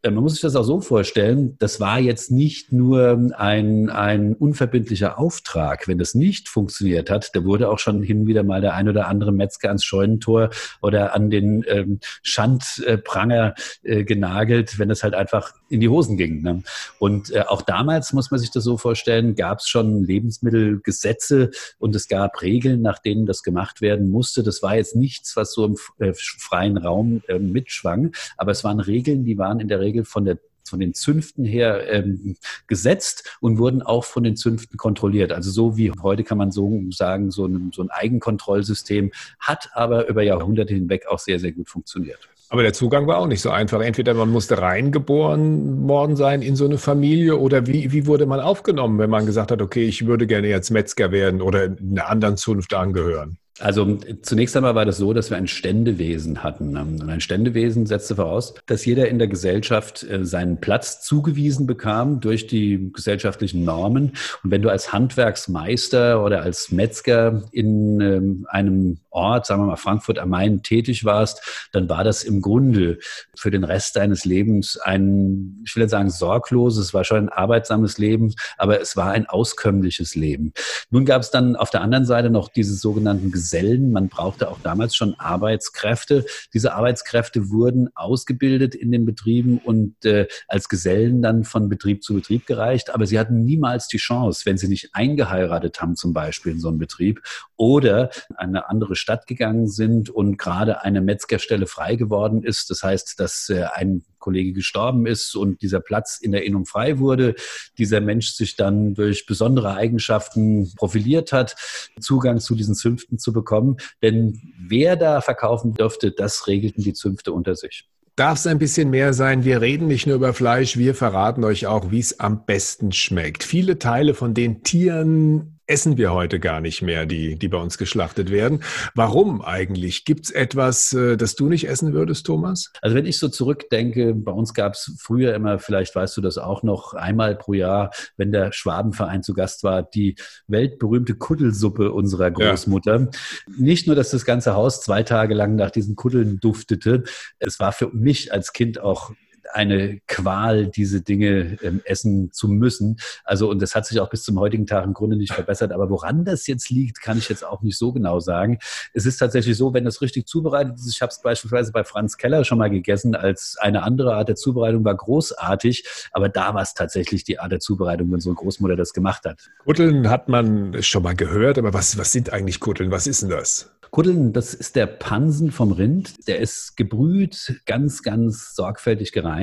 äh, 0.03 0.11
man 0.11 0.23
muss 0.23 0.33
sich 0.33 0.43
das 0.43 0.57
auch 0.57 0.65
so 0.65 0.81
vorstellen. 0.81 1.57
Das 1.59 1.81
war 1.81 1.99
jetzt 1.99 2.31
nicht 2.31 2.73
nur 2.73 3.33
ein, 3.37 3.91
ein 3.91 4.35
unverbindlicher 4.35 5.19
Auftrag. 5.19 5.89
Wenn 5.89 5.99
das 5.99 6.15
nicht 6.15 6.49
funktioniert 6.49 7.11
hat, 7.11 7.31
da 7.35 7.45
wurde 7.45 7.69
auch 7.69 7.79
schon 7.79 8.03
hin 8.03 8.27
wieder 8.27 8.43
mal 8.43 8.61
der 8.61 8.75
ein 8.75 8.89
oder 8.89 9.09
andere 9.09 9.33
Metzger 9.33 9.69
ans 9.69 9.85
Scheunentor 9.85 10.51
oder 10.83 11.15
an 11.15 11.31
den 11.31 11.65
ähm, 11.69 12.01
Schandpranger 12.23 13.55
äh, 13.83 14.05
genagelt, 14.05 14.79
wenn 14.79 14.91
es 14.91 15.03
halt 15.03 15.15
einfach 15.15 15.53
in 15.69 15.81
die 15.81 15.89
Hosen 15.89 16.17
ging. 16.17 16.43
Ne? 16.43 16.63
Und 16.99 17.31
äh, 17.31 17.43
auch 17.43 17.63
damals 17.63 18.13
muss 18.13 18.31
man 18.31 18.41
sich 18.41 18.51
das 18.51 18.65
so 18.65 18.77
vorstellen, 18.77 19.35
gab 19.35 19.59
es 19.59 19.69
schon 19.69 19.80
Lebensmittelgesetze 19.83 21.51
und 21.79 21.95
es 21.95 22.09
gab 22.09 22.43
Regeln, 22.43 22.83
nach 22.83 22.99
denen 22.99 23.27
das 23.27 23.43
gemacht 23.43 23.81
werden 23.81 24.11
musste. 24.11 24.43
Das 24.43 24.63
war 24.63 24.77
jetzt 24.77 24.97
nichts, 24.97 25.37
was 25.37 25.53
so 25.53 25.65
im 25.65 25.77
äh, 25.99 26.13
freien 26.15 26.77
Raum 26.77 27.23
äh, 27.29 27.39
mitschwang, 27.39 28.13
aber 28.37 28.53
es 28.53 28.65
waren 28.65 28.81
Regeln, 28.81 29.25
die 29.25 29.39
waren 29.39 29.61
in 29.61 29.69
der 29.69 29.81
Regel 29.81 30.05
von 30.05 30.25
der 30.25 30.39
von 30.69 30.79
den 30.79 30.95
Zünften 30.95 31.45
her 31.45 31.91
ähm, 31.91 32.37
gesetzt 32.69 33.37
und 33.41 33.59
wurden 33.59 33.83
auch 33.83 34.05
von 34.05 34.23
den 34.23 34.37
Zünften 34.37 34.77
kontrolliert. 34.79 35.33
Also 35.33 35.51
so 35.51 35.77
wie 35.77 35.91
heute 35.91 36.23
kann 36.23 36.39
man 36.39 36.53
so 36.53 36.81
sagen, 36.91 37.33
so 37.33 37.47
ein, 37.47 37.73
so 37.75 37.83
ein 37.83 37.91
Eigenkontrollsystem 37.91 39.11
hat 39.41 39.71
aber 39.75 40.07
über 40.07 40.23
Jahrhunderte 40.23 40.73
hinweg 40.73 41.07
auch 41.09 41.19
sehr, 41.19 41.41
sehr 41.41 41.51
gut 41.51 41.69
funktioniert. 41.69 42.29
Aber 42.53 42.65
der 42.65 42.73
Zugang 42.73 43.07
war 43.07 43.19
auch 43.19 43.29
nicht 43.29 43.43
so 43.43 43.51
einfach. 43.51 43.81
Entweder 43.81 44.13
man 44.13 44.29
musste 44.29 44.61
reingeboren 44.61 45.89
worden 45.89 46.17
sein 46.17 46.43
in 46.43 46.57
so 46.57 46.65
eine 46.65 46.79
Familie 46.79 47.39
oder 47.39 47.69
wie, 47.69 47.93
wie 47.93 48.07
wurde 48.07 48.27
man 48.27 48.41
aufgenommen, 48.41 48.99
wenn 48.99 49.09
man 49.09 49.25
gesagt 49.25 49.53
hat, 49.53 49.63
okay, 49.63 49.85
ich 49.85 50.07
würde 50.07 50.27
gerne 50.27 50.49
jetzt 50.49 50.71
Metzger 50.71 51.13
werden 51.13 51.43
oder 51.43 51.77
einer 51.81 52.09
anderen 52.09 52.37
Zunft 52.37 52.75
angehören? 52.75 53.39
Also 53.61 53.99
zunächst 54.23 54.57
einmal 54.57 54.75
war 54.75 54.85
das 54.85 54.97
so, 54.97 55.13
dass 55.13 55.31
wir 55.31 55.37
ein 55.37 55.47
Ständewesen 55.47 56.43
hatten. 56.43 56.77
Und 56.77 57.09
ein 57.09 57.21
Ständewesen 57.21 57.87
setzte 57.87 58.17
voraus, 58.17 58.55
dass 58.67 58.85
jeder 58.85 59.09
in 59.09 59.19
der 59.19 59.29
Gesellschaft 59.29 60.03
äh, 60.03 60.25
seinen 60.25 60.61
Platz 60.61 61.03
zugewiesen 61.03 61.67
bekam 61.67 62.21
durch 62.21 62.47
die 62.47 62.91
gesellschaftlichen 62.93 63.65
Normen. 63.65 64.13
Und 64.43 64.51
wenn 64.51 64.63
du 64.63 64.71
als 64.71 64.93
Handwerksmeister 64.93 66.25
oder 66.25 66.43
als 66.43 66.73
Metzger 66.73 67.43
in 67.53 68.01
ähm, 68.01 68.47
einem 68.49 68.99
Ort, 69.11 69.47
sagen 69.47 69.63
wir 69.63 69.67
mal 69.67 69.77
Frankfurt 69.77 70.19
am 70.19 70.31
Main, 70.31 70.63
tätig 70.63 71.05
warst, 71.05 71.69
dann 71.73 71.89
war 71.89 72.05
das 72.05 72.23
im 72.23 72.41
Grunde 72.41 72.99
für 73.35 73.51
den 73.51 73.65
Rest 73.65 73.97
deines 73.97 74.25
Lebens 74.25 74.79
ein, 74.79 75.63
ich 75.65 75.75
will 75.75 75.83
jetzt 75.83 75.91
sagen, 75.91 76.11
sorgloses, 76.11 76.95
war 76.95 77.05
schon 77.05 77.19
ein 77.19 77.29
arbeitsames 77.29 77.99
Leben, 77.99 78.35
aber 78.57 78.81
es 78.81 78.97
war 78.97 79.11
ein 79.11 79.27
auskömmliches 79.27 80.15
Leben. 80.15 80.53
Nun 80.91 81.05
gab 81.05 81.23
es 81.23 81.31
dann 81.31 81.57
auf 81.57 81.71
der 81.71 81.83
anderen 81.83 82.07
Seite 82.07 82.31
noch 82.31 82.49
diese 82.49 82.75
sogenannten 82.75 83.31
Gesellen. 83.51 83.91
Man 83.91 84.09
brauchte 84.09 84.49
auch 84.49 84.61
damals 84.63 84.95
schon 84.95 85.15
Arbeitskräfte. 85.19 86.25
Diese 86.55 86.73
Arbeitskräfte 86.73 87.51
wurden 87.51 87.89
ausgebildet 87.97 88.77
in 88.77 88.93
den 88.93 89.05
Betrieben 89.05 89.59
und 89.59 90.05
äh, 90.05 90.29
als 90.47 90.69
Gesellen 90.69 91.21
dann 91.21 91.43
von 91.43 91.69
Betrieb 91.69 92.05
zu 92.05 92.15
Betrieb 92.15 92.47
gereicht. 92.47 92.95
Aber 92.95 93.07
sie 93.07 93.19
hatten 93.19 93.45
niemals 93.45 93.89
die 93.89 93.99
Chance, 93.99 94.43
wenn 94.45 94.57
sie 94.57 94.69
nicht 94.69 94.91
eingeheiratet 94.93 95.83
haben, 95.83 95.97
zum 95.97 96.13
Beispiel 96.13 96.53
in 96.53 96.61
so 96.61 96.69
einem 96.69 96.79
Betrieb 96.79 97.23
oder 97.57 98.11
eine 98.37 98.69
andere 98.69 98.95
Stadt 98.95 99.27
gegangen 99.27 99.67
sind 99.67 100.11
und 100.11 100.37
gerade 100.39 100.83
eine 100.83 101.01
Metzgerstelle 101.01 101.67
frei 101.67 101.97
geworden 101.97 102.45
ist. 102.45 102.71
Das 102.71 102.85
heißt, 102.85 103.19
dass 103.19 103.49
äh, 103.49 103.65
ein 103.75 104.05
Kollege 104.21 104.53
gestorben 104.53 105.07
ist 105.07 105.35
und 105.35 105.63
dieser 105.63 105.81
Platz 105.81 106.19
in 106.21 106.31
der 106.31 106.45
Innung 106.45 106.67
frei 106.67 106.99
wurde, 106.99 107.35
dieser 107.79 108.01
Mensch 108.01 108.31
sich 108.33 108.55
dann 108.55 108.95
durch 108.95 109.27
besondere 109.27 109.75
Eigenschaften 109.75 110.73
profiliert 110.77 111.33
hat, 111.33 111.57
Zugang 111.99 112.39
zu 112.39 112.55
diesen 112.55 112.77
Zünften 112.77 113.19
zu 113.19 113.33
bekommen. 113.33 113.79
Denn 114.03 114.41
wer 114.61 114.95
da 114.95 115.21
verkaufen 115.21 115.75
dürfte, 115.75 116.13
das 116.13 116.47
regelten 116.47 116.85
die 116.85 116.93
Zünfte 116.93 117.33
unter 117.33 117.57
sich 117.57 117.89
darf 118.17 118.39
es 118.39 118.47
ein 118.47 118.59
bisschen 118.59 118.91
mehr 118.91 119.15
sein. 119.15 119.45
Wir 119.45 119.63
reden 119.63 119.87
nicht 119.87 120.07
nur 120.07 120.17
über 120.17 120.35
Fleisch, 120.35 120.77
wir 120.77 120.95
verraten 120.95 121.43
euch 121.43 121.67
auch, 121.67 121.91
wie 121.91 122.01
es 122.01 122.21
am 122.21 122.45
besten 122.45 122.93
schmeckt. 122.93 123.43
Viele 123.43 123.79
Teile 123.79 124.13
von 124.13 124.35
den 124.35 124.63
Tieren 124.63 125.60
essen 125.71 125.97
wir 125.97 126.13
heute 126.13 126.41
gar 126.41 126.61
nicht 126.61 126.83
mehr, 126.83 127.07
die, 127.07 127.37
die 127.37 127.49
bei 127.49 127.59
uns 127.59 127.79
geschlachtet 127.79 128.31
werden. 128.31 128.65
Warum 128.95 129.41
eigentlich? 129.41 130.05
Gibt 130.05 130.25
es 130.27 130.31
etwas, 130.33 130.93
äh, 130.93 131.17
das 131.17 131.37
du 131.37 131.49
nicht 131.49 131.69
essen 131.69 131.93
würdest, 131.93 132.27
Thomas? 132.27 132.73
Also 132.83 132.97
wenn 132.97 133.07
ich 133.07 133.19
so 133.19 133.29
zurückdenke, 133.29 134.15
bei 134.15 134.33
uns 134.33 134.53
gab 134.53 134.75
es 134.75 134.97
früher 134.99 135.33
immer, 135.35 135.61
vielleicht 135.61 135.95
weißt 135.95 136.17
du 136.17 136.21
das 136.21 136.39
auch 136.39 136.65
noch, 136.65 136.95
einmal 136.95 137.37
pro 137.37 137.53
Jahr, 137.53 137.93
wenn 138.17 138.33
der 138.33 138.53
Schwabenverein 138.53 139.23
zu 139.23 139.33
Gast 139.33 139.63
war, 139.63 139.83
die 139.83 140.17
weltberühmte 140.49 141.15
Kuddelsuppe 141.15 141.93
unserer 141.93 142.33
Großmutter. 142.33 143.01
Ja. 143.01 143.11
Nicht 143.57 143.87
nur, 143.87 143.95
dass 143.95 144.11
das 144.11 144.25
ganze 144.25 144.55
Haus 144.55 144.81
zwei 144.81 145.05
Tage 145.05 145.35
lang 145.35 145.55
nach 145.55 145.71
diesen 145.71 145.95
Kuddeln 145.95 146.41
duftete, 146.41 147.05
es 147.39 147.61
war 147.61 147.73
für 147.73 147.91
mich 147.91 148.33
als 148.33 148.53
Kind 148.53 148.81
auch 148.81 149.13
eine 149.53 150.01
Qual, 150.07 150.67
diese 150.67 151.03
Dinge 151.03 151.59
ähm, 151.63 151.81
essen 151.85 152.33
zu 152.33 152.49
müssen. 152.49 152.99
Also, 153.25 153.51
und 153.51 153.61
das 153.61 153.75
hat 153.75 153.87
sich 153.87 154.01
auch 154.01 154.11
bis 154.11 154.23
zum 154.23 154.39
heutigen 154.39 154.67
Tag 154.67 154.85
im 154.85 154.95
Grunde 154.95 155.17
nicht 155.17 155.33
verbessert. 155.33 155.73
Aber 155.73 155.91
woran 155.91 156.25
das 156.25 156.47
jetzt 156.47 156.71
liegt, 156.71 157.01
kann 157.01 157.19
ich 157.19 157.29
jetzt 157.29 157.45
auch 157.45 157.63
nicht 157.63 157.79
so 157.79 157.93
genau 157.93 158.21
sagen. 158.21 158.59
Es 158.93 159.07
ist 159.07 159.19
tatsächlich 159.19 159.57
so, 159.57 159.75
wenn 159.75 159.85
das 159.85 160.01
richtig 160.01 160.27
zubereitet 160.27 160.75
ist, 160.77 160.93
ich 160.93 161.03
habe 161.03 161.11
es 161.11 161.21
beispielsweise 161.21 161.73
bei 161.73 161.85
Franz 161.85 162.17
Keller 162.17 162.45
schon 162.45 162.59
mal 162.59 162.71
gegessen, 162.71 163.15
als 163.15 163.57
eine 163.61 163.83
andere 163.83 164.15
Art 164.15 164.29
der 164.29 164.37
Zubereitung 164.37 164.85
war 164.85 164.95
großartig, 164.95 165.85
aber 166.13 166.29
da 166.29 166.55
war 166.55 166.63
es 166.63 166.75
tatsächlich 166.75 167.25
die 167.25 167.39
Art 167.39 167.53
der 167.53 167.61
Zubereitung, 167.61 168.11
wenn 168.13 168.21
so 168.21 168.31
eine 168.31 168.37
Großmutter 168.37 168.77
das 168.77 168.93
gemacht 168.93 169.25
hat. 169.25 169.51
Kutteln 169.65 170.09
hat 170.09 170.29
man 170.29 170.83
schon 170.83 171.03
mal 171.03 171.15
gehört, 171.15 171.59
aber 171.59 171.73
was, 171.73 171.99
was 171.99 172.13
sind 172.13 172.33
eigentlich 172.33 172.61
Kutteln? 172.61 172.91
Was 172.91 173.07
ist 173.07 173.23
denn 173.23 173.31
das? 173.31 173.71
Kuddeln, 173.91 174.33
das 174.33 174.55
ist 174.55 174.77
der 174.77 174.87
Pansen 174.87 175.51
vom 175.51 175.73
Rind. 175.73 176.29
Der 176.29 176.39
ist 176.39 176.77
gebrüht, 176.77 177.61
ganz, 177.67 178.05
ganz 178.05 178.55
sorgfältig 178.55 179.11
gereinigt. 179.11 179.40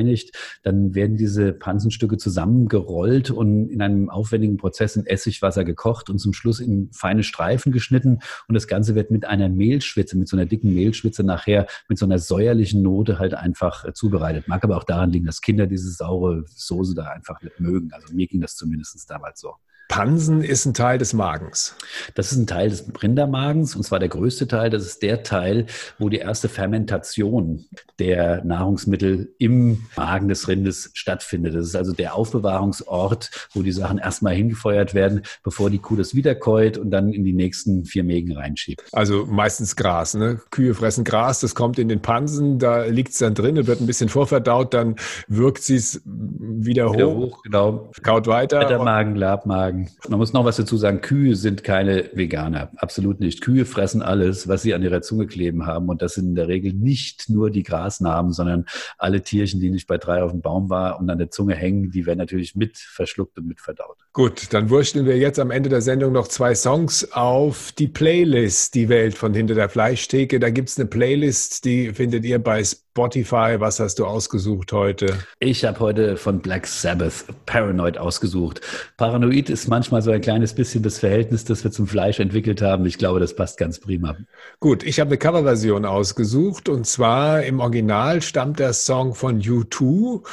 Dann 0.63 0.95
werden 0.95 1.17
diese 1.17 1.53
Pansenstücke 1.53 2.17
zusammengerollt 2.17 3.31
und 3.31 3.69
in 3.69 3.81
einem 3.81 4.09
aufwendigen 4.09 4.57
Prozess 4.57 4.95
in 4.95 5.05
Essigwasser 5.05 5.63
gekocht 5.63 6.09
und 6.09 6.19
zum 6.19 6.33
Schluss 6.33 6.59
in 6.59 6.89
feine 6.91 7.23
Streifen 7.23 7.71
geschnitten. 7.71 8.19
Und 8.47 8.55
das 8.55 8.67
Ganze 8.67 8.95
wird 8.95 9.11
mit 9.11 9.25
einer 9.25 9.49
Mehlschwitze, 9.49 10.17
mit 10.17 10.27
so 10.27 10.37
einer 10.37 10.45
dicken 10.45 10.73
Mehlschwitze 10.73 11.23
nachher 11.23 11.67
mit 11.89 11.97
so 11.97 12.05
einer 12.05 12.19
säuerlichen 12.19 12.81
Note 12.81 13.19
halt 13.19 13.33
einfach 13.33 13.85
äh, 13.85 13.93
zubereitet. 13.93 14.47
Mag 14.47 14.63
aber 14.63 14.77
auch 14.77 14.83
daran 14.83 15.11
liegen, 15.11 15.25
dass 15.25 15.41
Kinder 15.41 15.67
diese 15.67 15.91
saure 15.91 16.45
Soße 16.47 16.95
da 16.95 17.05
einfach 17.05 17.41
nicht 17.41 17.59
mögen. 17.59 17.91
Also 17.91 18.13
mir 18.13 18.27
ging 18.27 18.41
das 18.41 18.55
zumindest 18.55 19.09
damals 19.09 19.39
so. 19.39 19.55
Pansen 19.87 20.43
ist 20.43 20.65
ein 20.65 20.73
Teil 20.73 20.97
des 20.97 21.13
Magens. 21.13 21.75
Das 22.13 22.31
ist 22.31 22.37
ein 22.37 22.47
Teil 22.47 22.69
des 22.69 22.85
Rindermagens 23.01 23.75
und 23.75 23.83
zwar 23.83 23.99
der 23.99 24.09
größte 24.09 24.47
Teil. 24.47 24.69
Das 24.69 24.85
ist 24.85 25.01
der 25.01 25.23
Teil, 25.23 25.65
wo 25.97 26.09
die 26.09 26.17
erste 26.17 26.49
Fermentation 26.49 27.65
der 27.97 28.43
Nahrungsmittel 28.43 29.33
im 29.37 29.85
Magen 29.95 30.27
des 30.27 30.47
Rindes 30.47 30.91
stattfindet. 30.93 31.55
Das 31.55 31.65
ist 31.65 31.75
also 31.75 31.93
der 31.93 32.15
Aufbewahrungsort, 32.15 33.49
wo 33.53 33.61
die 33.61 33.71
Sachen 33.71 33.97
erstmal 33.97 34.35
hingefeuert 34.35 34.93
werden, 34.93 35.21
bevor 35.43 35.69
die 35.69 35.79
Kuh 35.79 35.95
das 35.95 36.15
wiederkäut 36.15 36.77
und 36.77 36.91
dann 36.91 37.13
in 37.13 37.23
die 37.23 37.33
nächsten 37.33 37.85
vier 37.85 38.03
Mägen 38.03 38.35
reinschiebt. 38.35 38.83
Also 38.91 39.25
meistens 39.25 39.75
Gras. 39.75 40.15
Ne? 40.15 40.41
Kühe 40.51 40.73
fressen 40.73 41.05
Gras, 41.05 41.39
das 41.39 41.55
kommt 41.55 41.79
in 41.79 41.87
den 41.87 42.01
Pansen, 42.01 42.59
da 42.59 42.83
liegt 42.83 43.13
es 43.13 43.19
dann 43.19 43.33
drin, 43.33 43.65
wird 43.67 43.79
ein 43.79 43.87
bisschen 43.87 44.09
vorverdaut, 44.09 44.73
dann 44.73 44.95
wirkt 45.27 45.63
sie 45.63 45.75
es 45.75 46.01
wieder, 46.05 46.91
wieder 46.93 47.07
hoch, 47.07 47.15
hoch, 47.15 47.43
genau. 47.43 47.91
kaut 48.03 48.27
weiter. 48.27 48.59
Magen, 48.83 49.15
Labmagen 49.15 49.76
sagen. 49.77 49.97
Man 50.09 50.19
muss 50.19 50.33
noch 50.33 50.45
was 50.45 50.57
dazu 50.57 50.77
sagen. 50.77 51.01
Kühe 51.01 51.35
sind 51.35 51.63
keine 51.63 52.09
Veganer. 52.13 52.71
Absolut 52.77 53.19
nicht. 53.19 53.41
Kühe 53.41 53.65
fressen 53.65 54.01
alles, 54.01 54.47
was 54.47 54.61
sie 54.61 54.73
an 54.73 54.83
ihrer 54.83 55.01
Zunge 55.01 55.27
kleben 55.27 55.65
haben. 55.65 55.89
Und 55.89 56.01
das 56.01 56.15
sind 56.15 56.29
in 56.29 56.35
der 56.35 56.47
Regel 56.47 56.73
nicht 56.73 57.29
nur 57.29 57.49
die 57.51 57.63
Grasnarben, 57.63 58.33
sondern 58.33 58.65
alle 58.97 59.21
Tierchen, 59.21 59.59
die 59.59 59.69
nicht 59.69 59.87
bei 59.87 59.97
drei 59.97 60.23
auf 60.23 60.31
dem 60.31 60.41
Baum 60.41 60.69
war 60.69 60.99
und 60.99 61.09
an 61.09 61.17
der 61.17 61.29
Zunge 61.29 61.55
hängen, 61.55 61.91
die 61.91 62.05
werden 62.05 62.19
natürlich 62.19 62.55
mit 62.55 62.77
verschluckt 62.77 63.37
und 63.37 63.47
mit 63.47 63.59
verdaut. 63.59 63.97
Gut, 64.13 64.53
dann 64.53 64.69
wursteln 64.69 65.05
wir 65.05 65.17
jetzt 65.17 65.39
am 65.39 65.51
Ende 65.51 65.69
der 65.69 65.81
Sendung 65.81 66.13
noch 66.13 66.27
zwei 66.27 66.55
Songs 66.55 67.11
auf 67.11 67.71
die 67.71 67.87
Playlist, 67.87 68.75
die 68.75 68.89
Welt 68.89 69.15
von 69.15 69.33
Hinter 69.33 69.55
der 69.55 69.69
Fleischtheke. 69.69 70.39
Da 70.39 70.49
gibt 70.49 70.69
es 70.69 70.79
eine 70.79 70.87
Playlist, 70.87 71.65
die 71.65 71.93
findet 71.93 72.25
ihr 72.25 72.39
bei 72.39 72.63
Spotify. 72.97 73.57
Was 73.59 73.79
hast 73.79 73.99
du 73.99 74.07
ausgesucht 74.07 74.73
heute? 74.73 75.19
Ich 75.37 75.63
habe 75.65 75.79
heute 75.81 76.17
von 76.17 76.39
Black 76.39 76.65
Sabbath 76.65 77.25
Paranoid 77.45 77.99
ausgesucht. 77.99 78.59
Paranoid 78.97 79.51
ist 79.51 79.67
manchmal 79.67 80.01
so 80.01 80.09
ein 80.09 80.19
kleines 80.19 80.55
bisschen 80.55 80.81
das 80.81 80.97
Verhältnis, 80.97 81.45
das 81.45 81.63
wir 81.63 81.69
zum 81.69 81.85
Fleisch 81.85 82.19
entwickelt 82.19 82.63
haben. 82.63 82.87
Ich 82.87 82.97
glaube, 82.97 83.19
das 83.19 83.35
passt 83.35 83.59
ganz 83.59 83.79
prima. 83.79 84.17
Gut, 84.59 84.81
ich 84.81 84.99
habe 84.99 85.09
eine 85.11 85.19
Coverversion 85.19 85.85
ausgesucht 85.85 86.69
und 86.69 86.87
zwar 86.87 87.43
im 87.43 87.59
Original 87.59 88.23
stammt 88.23 88.57
der 88.57 88.73
Song 88.73 89.13
von 89.13 89.41
U2 89.41 90.25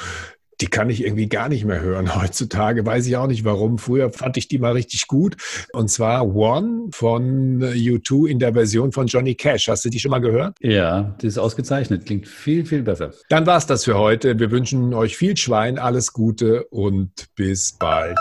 die 0.61 0.67
kann 0.67 0.91
ich 0.91 1.05
irgendwie 1.05 1.29
gar 1.29 1.49
nicht 1.49 1.65
mehr 1.65 1.81
hören 1.81 2.15
heutzutage. 2.21 2.85
Weiß 2.87 3.07
ich 3.07 3.17
auch 3.17 3.27
nicht 3.27 3.45
warum. 3.45 3.79
Früher 3.79 4.11
fand 4.11 4.37
ich 4.37 4.49
die 4.49 4.59
mal 4.59 4.73
richtig 4.73 5.07
gut. 5.07 5.37
Und 5.73 5.91
zwar 5.91 6.35
One 6.35 6.89
von 6.91 7.63
U2 7.63 8.29
in 8.29 8.39
der 8.39 8.55
Version 8.55 8.93
von 8.93 9.07
Johnny 9.07 9.35
Cash. 9.35 9.69
Hast 9.69 9.85
du 9.85 9.91
die 9.91 9.99
schon 9.99 10.11
mal 10.11 10.21
gehört? 10.21 10.57
Ja, 10.61 11.15
die 11.21 11.27
ist 11.27 11.39
ausgezeichnet. 11.39 12.07
Klingt 12.07 12.29
viel, 12.29 12.65
viel 12.65 12.83
besser. 12.83 13.13
Dann 13.29 13.47
war's 13.47 13.67
das 13.67 13.85
für 13.85 13.99
heute. 13.99 14.39
Wir 14.39 14.51
wünschen 14.51 14.95
euch 14.95 15.17
viel 15.17 15.37
Schwein, 15.37 15.79
alles 15.79 16.13
Gute 16.13 16.65
und 16.67 17.11
bis 17.35 17.73
bald. 17.73 18.19